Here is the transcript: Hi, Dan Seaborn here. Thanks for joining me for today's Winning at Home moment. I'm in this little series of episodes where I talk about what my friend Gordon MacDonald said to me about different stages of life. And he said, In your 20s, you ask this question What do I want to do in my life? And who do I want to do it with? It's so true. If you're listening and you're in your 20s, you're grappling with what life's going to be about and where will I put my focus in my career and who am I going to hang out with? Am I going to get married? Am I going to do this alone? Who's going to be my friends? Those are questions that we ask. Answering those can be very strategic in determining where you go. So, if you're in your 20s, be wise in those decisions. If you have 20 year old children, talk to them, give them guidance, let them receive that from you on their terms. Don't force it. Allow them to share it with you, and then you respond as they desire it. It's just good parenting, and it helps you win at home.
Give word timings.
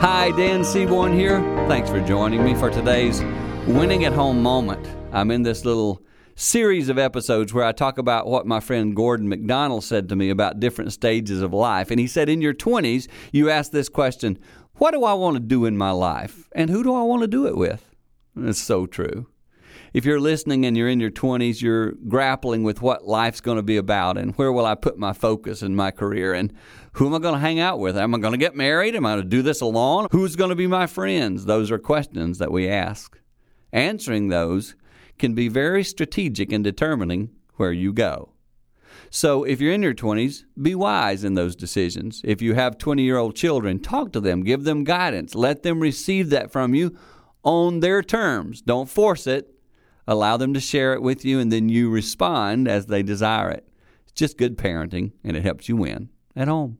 Hi, 0.00 0.30
Dan 0.32 0.62
Seaborn 0.62 1.14
here. 1.14 1.40
Thanks 1.68 1.88
for 1.88 2.00
joining 2.00 2.44
me 2.44 2.54
for 2.54 2.68
today's 2.68 3.22
Winning 3.66 4.04
at 4.04 4.12
Home 4.12 4.42
moment. 4.42 4.86
I'm 5.10 5.30
in 5.30 5.42
this 5.42 5.64
little 5.64 6.02
series 6.34 6.90
of 6.90 6.98
episodes 6.98 7.54
where 7.54 7.64
I 7.64 7.72
talk 7.72 7.96
about 7.96 8.26
what 8.26 8.46
my 8.46 8.60
friend 8.60 8.94
Gordon 8.94 9.26
MacDonald 9.26 9.84
said 9.84 10.10
to 10.10 10.16
me 10.16 10.28
about 10.28 10.60
different 10.60 10.92
stages 10.92 11.40
of 11.40 11.54
life. 11.54 11.90
And 11.90 11.98
he 11.98 12.06
said, 12.06 12.28
In 12.28 12.42
your 12.42 12.52
20s, 12.52 13.08
you 13.32 13.48
ask 13.48 13.72
this 13.72 13.88
question 13.88 14.38
What 14.74 14.90
do 14.90 15.02
I 15.02 15.14
want 15.14 15.36
to 15.36 15.40
do 15.40 15.64
in 15.64 15.78
my 15.78 15.92
life? 15.92 16.50
And 16.52 16.68
who 16.68 16.82
do 16.82 16.94
I 16.94 17.02
want 17.02 17.22
to 17.22 17.28
do 17.28 17.46
it 17.46 17.56
with? 17.56 17.94
It's 18.36 18.60
so 18.60 18.84
true. 18.84 19.28
If 19.96 20.04
you're 20.04 20.20
listening 20.20 20.66
and 20.66 20.76
you're 20.76 20.90
in 20.90 21.00
your 21.00 21.10
20s, 21.10 21.62
you're 21.62 21.92
grappling 21.92 22.64
with 22.64 22.82
what 22.82 23.06
life's 23.06 23.40
going 23.40 23.56
to 23.56 23.62
be 23.62 23.78
about 23.78 24.18
and 24.18 24.34
where 24.34 24.52
will 24.52 24.66
I 24.66 24.74
put 24.74 24.98
my 24.98 25.14
focus 25.14 25.62
in 25.62 25.74
my 25.74 25.90
career 25.90 26.34
and 26.34 26.52
who 26.92 27.06
am 27.06 27.14
I 27.14 27.18
going 27.18 27.32
to 27.32 27.40
hang 27.40 27.60
out 27.60 27.78
with? 27.78 27.96
Am 27.96 28.14
I 28.14 28.18
going 28.18 28.32
to 28.32 28.38
get 28.38 28.54
married? 28.54 28.94
Am 28.94 29.06
I 29.06 29.14
going 29.14 29.22
to 29.22 29.28
do 29.30 29.40
this 29.40 29.62
alone? 29.62 30.08
Who's 30.10 30.36
going 30.36 30.50
to 30.50 30.54
be 30.54 30.66
my 30.66 30.86
friends? 30.86 31.46
Those 31.46 31.70
are 31.70 31.78
questions 31.78 32.36
that 32.36 32.52
we 32.52 32.68
ask. 32.68 33.18
Answering 33.72 34.28
those 34.28 34.76
can 35.18 35.32
be 35.32 35.48
very 35.48 35.82
strategic 35.82 36.52
in 36.52 36.62
determining 36.62 37.30
where 37.54 37.72
you 37.72 37.94
go. 37.94 38.34
So, 39.08 39.44
if 39.44 39.62
you're 39.62 39.72
in 39.72 39.82
your 39.82 39.94
20s, 39.94 40.44
be 40.60 40.74
wise 40.74 41.24
in 41.24 41.36
those 41.36 41.56
decisions. 41.56 42.20
If 42.22 42.42
you 42.42 42.52
have 42.52 42.76
20 42.76 43.02
year 43.02 43.16
old 43.16 43.34
children, 43.34 43.78
talk 43.78 44.12
to 44.12 44.20
them, 44.20 44.42
give 44.42 44.64
them 44.64 44.84
guidance, 44.84 45.34
let 45.34 45.62
them 45.62 45.80
receive 45.80 46.28
that 46.30 46.52
from 46.52 46.74
you 46.74 46.98
on 47.42 47.80
their 47.80 48.02
terms. 48.02 48.60
Don't 48.60 48.90
force 48.90 49.26
it. 49.26 49.55
Allow 50.06 50.36
them 50.36 50.54
to 50.54 50.60
share 50.60 50.92
it 50.92 51.02
with 51.02 51.24
you, 51.24 51.38
and 51.40 51.50
then 51.50 51.68
you 51.68 51.90
respond 51.90 52.68
as 52.68 52.86
they 52.86 53.02
desire 53.02 53.50
it. 53.50 53.68
It's 54.04 54.12
just 54.12 54.38
good 54.38 54.56
parenting, 54.56 55.12
and 55.24 55.36
it 55.36 55.42
helps 55.42 55.68
you 55.68 55.76
win 55.76 56.10
at 56.34 56.48
home. 56.48 56.78